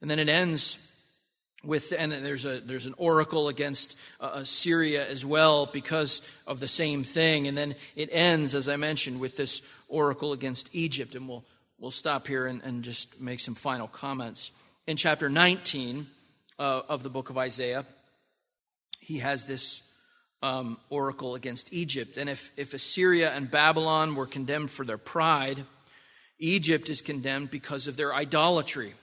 [0.01, 0.78] And then it ends
[1.66, 6.68] with, and there's, a, there's an oracle against uh, Assyria as well because of the
[6.68, 7.47] same thing.
[7.47, 11.16] And then it ends, as I mentioned, with this oracle against Egypt.
[11.16, 11.43] And we'll,
[11.80, 14.51] we'll stop here and, and just make some final comments.
[14.88, 16.07] In chapter 19
[16.59, 17.86] uh, of the book of Isaiah,
[18.99, 19.82] he has this
[20.41, 22.18] um, oracle against Egypt.
[22.18, 25.63] And if, if Assyria and Babylon were condemned for their pride,
[26.38, 28.93] Egypt is condemned because of their idolatry.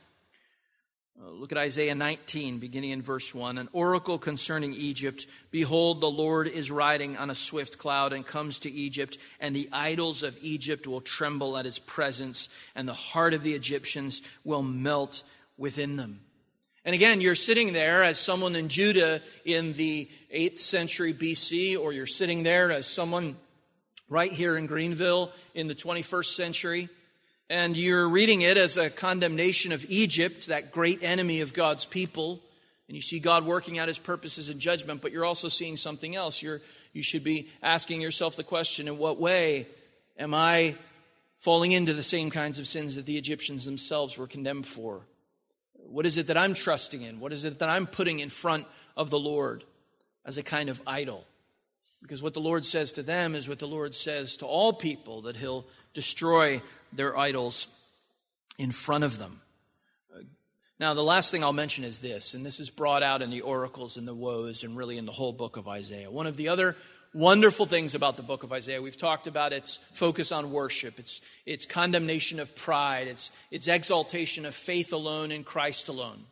[1.25, 3.57] Uh, look at Isaiah 19, beginning in verse 1.
[3.57, 5.27] An oracle concerning Egypt.
[5.53, 9.69] Behold, the Lord is riding on a swift cloud and comes to Egypt, and the
[9.73, 14.63] idols of Egypt will tremble at his presence, and the heart of the Egyptians will
[14.63, 15.23] melt
[15.57, 16.21] within them.
[16.85, 21.93] And again, you're sitting there as someone in Judah in the 8th century BC, or
[21.93, 23.37] you're sitting there as someone
[24.09, 26.89] right here in Greenville in the 21st century,
[27.53, 32.41] and you're reading it as a condemnation of Egypt, that great enemy of God's people,
[32.89, 36.17] and you see God working out his purposes and judgment, but you're also seeing something
[36.17, 36.43] else.
[36.43, 36.63] You're,
[36.95, 39.67] you should be asking yourself the question in what way
[40.19, 40.77] am I
[41.37, 45.03] falling into the same kinds of sins that the Egyptians themselves were condemned for?
[45.75, 47.21] What is it that I'm trusting in?
[47.21, 49.63] What is it that I'm putting in front of the Lord
[50.25, 51.27] as a kind of idol?
[52.01, 55.23] Because what the Lord says to them is what the Lord says to all people
[55.23, 56.63] that He'll destroy
[56.93, 57.69] their idols
[58.59, 59.41] in front of them.
[60.79, 63.43] Now, the last thing I'll mention is this, and this is brought out in the
[63.43, 66.11] oracles and the woes and really in the whole book of Isaiah.
[66.11, 66.77] One of the other
[67.15, 71.21] wonderful things about the book of Isaiah, we've talked about its focus on worship, its,
[71.47, 76.25] its condemnation of pride, its, its exaltation of faith alone in Christ alone.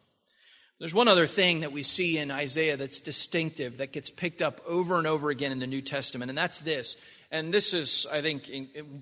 [0.80, 4.60] There's one other thing that we see in Isaiah that's distinctive, that gets picked up
[4.66, 6.96] over and over again in the New Testament, and that's this.
[7.32, 8.50] And this is, I think,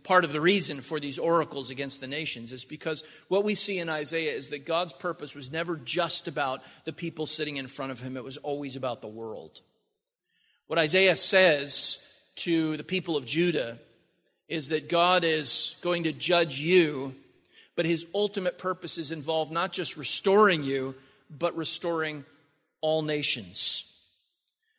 [0.04, 3.78] part of the reason for these oracles against the nations, is because what we see
[3.78, 7.90] in Isaiah is that God's purpose was never just about the people sitting in front
[7.90, 9.62] of him, it was always about the world.
[10.66, 12.04] What Isaiah says
[12.36, 13.78] to the people of Judah
[14.46, 17.14] is that God is going to judge you,
[17.76, 20.94] but his ultimate purpose is involved not just restoring you,
[21.30, 22.26] but restoring
[22.82, 23.84] all nations.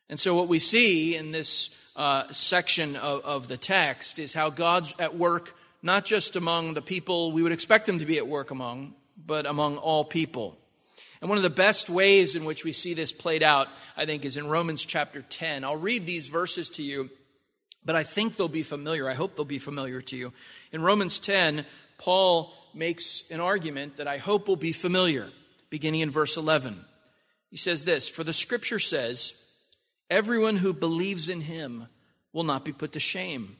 [0.09, 4.49] And so, what we see in this uh, section of, of the text is how
[4.49, 8.27] God's at work not just among the people we would expect him to be at
[8.27, 8.93] work among,
[9.25, 10.57] but among all people.
[11.21, 14.25] And one of the best ways in which we see this played out, I think,
[14.25, 15.63] is in Romans chapter 10.
[15.63, 17.09] I'll read these verses to you,
[17.83, 19.09] but I think they'll be familiar.
[19.09, 20.33] I hope they'll be familiar to you.
[20.71, 21.65] In Romans 10,
[21.97, 25.29] Paul makes an argument that I hope will be familiar
[25.69, 26.85] beginning in verse 11.
[27.51, 29.48] He says this For the scripture says,
[30.09, 31.87] Everyone who believes in him
[32.33, 33.57] will not be put to shame.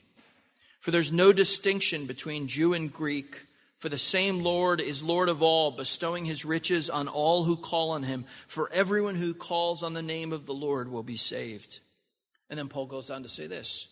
[0.79, 3.45] For there's no distinction between Jew and Greek,
[3.77, 7.91] for the same Lord is Lord of all, bestowing his riches on all who call
[7.91, 8.25] on him.
[8.47, 11.79] For everyone who calls on the name of the Lord will be saved.
[12.49, 13.87] And then Paul goes on to say this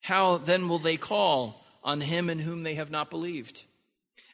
[0.00, 3.64] How then will they call on him in whom they have not believed?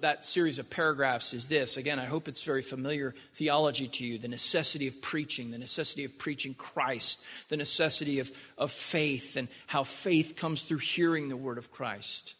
[0.00, 1.76] that series of paragraphs is this.
[1.76, 6.04] Again, I hope it's very familiar theology to you the necessity of preaching, the necessity
[6.04, 11.36] of preaching Christ, the necessity of, of faith, and how faith comes through hearing the
[11.36, 12.34] word of Christ.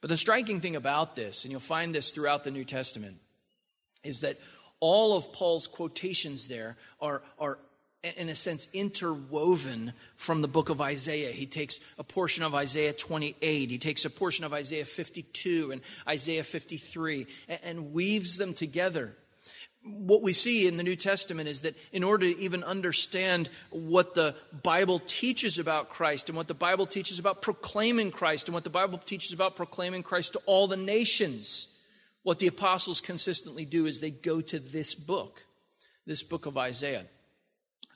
[0.00, 3.16] But the striking thing about this, and you'll find this throughout the New Testament,
[4.04, 4.36] is that
[4.80, 7.58] all of Paul's quotations there are, are
[8.16, 11.30] in a sense, interwoven from the book of Isaiah.
[11.30, 15.80] He takes a portion of Isaiah 28, he takes a portion of Isaiah 52 and
[16.06, 17.26] Isaiah 53,
[17.62, 19.14] and weaves them together.
[19.84, 24.14] What we see in the New Testament is that in order to even understand what
[24.14, 28.64] the Bible teaches about Christ and what the Bible teaches about proclaiming Christ and what
[28.64, 31.78] the Bible teaches about proclaiming Christ to all the nations,
[32.22, 35.42] what the apostles consistently do is they go to this book,
[36.06, 37.04] this book of Isaiah.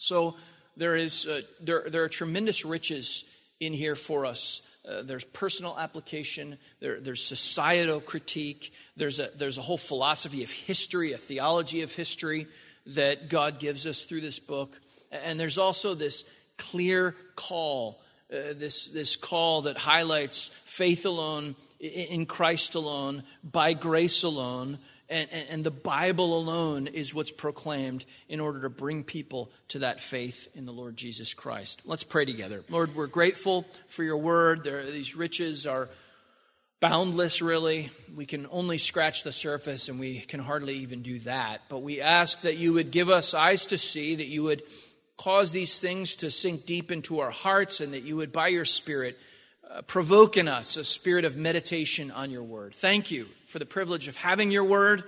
[0.03, 0.35] So
[0.77, 3.25] there is uh, there, there are tremendous riches
[3.61, 4.63] in here for us.
[4.85, 6.59] Uh, there's personal application.
[6.81, 8.75] There, there's societal critique.
[8.97, 12.49] There's a there's a whole philosophy of history, a theology of history
[12.87, 14.77] that God gives us through this book.
[15.13, 16.29] And there's also this
[16.59, 24.25] clear call, uh, this this call that highlights faith alone in Christ alone, by grace
[24.25, 24.79] alone,
[25.13, 29.81] and, and, and, the Bible alone is what's proclaimed in order to bring people to
[29.81, 31.83] that faith in the Lord Jesus Christ.
[31.85, 32.65] Let's pray together.
[32.71, 34.65] Lord, we're grateful for your word.
[34.65, 35.91] There, these riches are
[36.81, 37.91] boundless, really.
[38.17, 41.61] We can only scratch the surface, and we can hardly even do that.
[41.69, 44.63] But we ask that you would give us eyes to see, that you would
[45.19, 48.65] cause these things to sink deep into our hearts, and that you would, by your
[48.65, 49.19] Spirit,
[49.73, 52.75] uh, provoke in us a spirit of meditation on your word.
[52.75, 55.05] Thank you for the privilege of having your word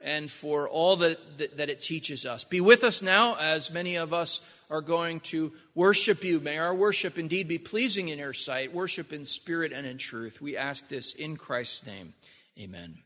[0.00, 2.44] and for all that, that, that, it teaches us.
[2.44, 6.40] Be with us now as many of us are going to worship you.
[6.40, 10.40] May our worship indeed be pleasing in your sight, worship in spirit and in truth.
[10.40, 12.14] We ask this in Christ's name.
[12.58, 12.98] Amen.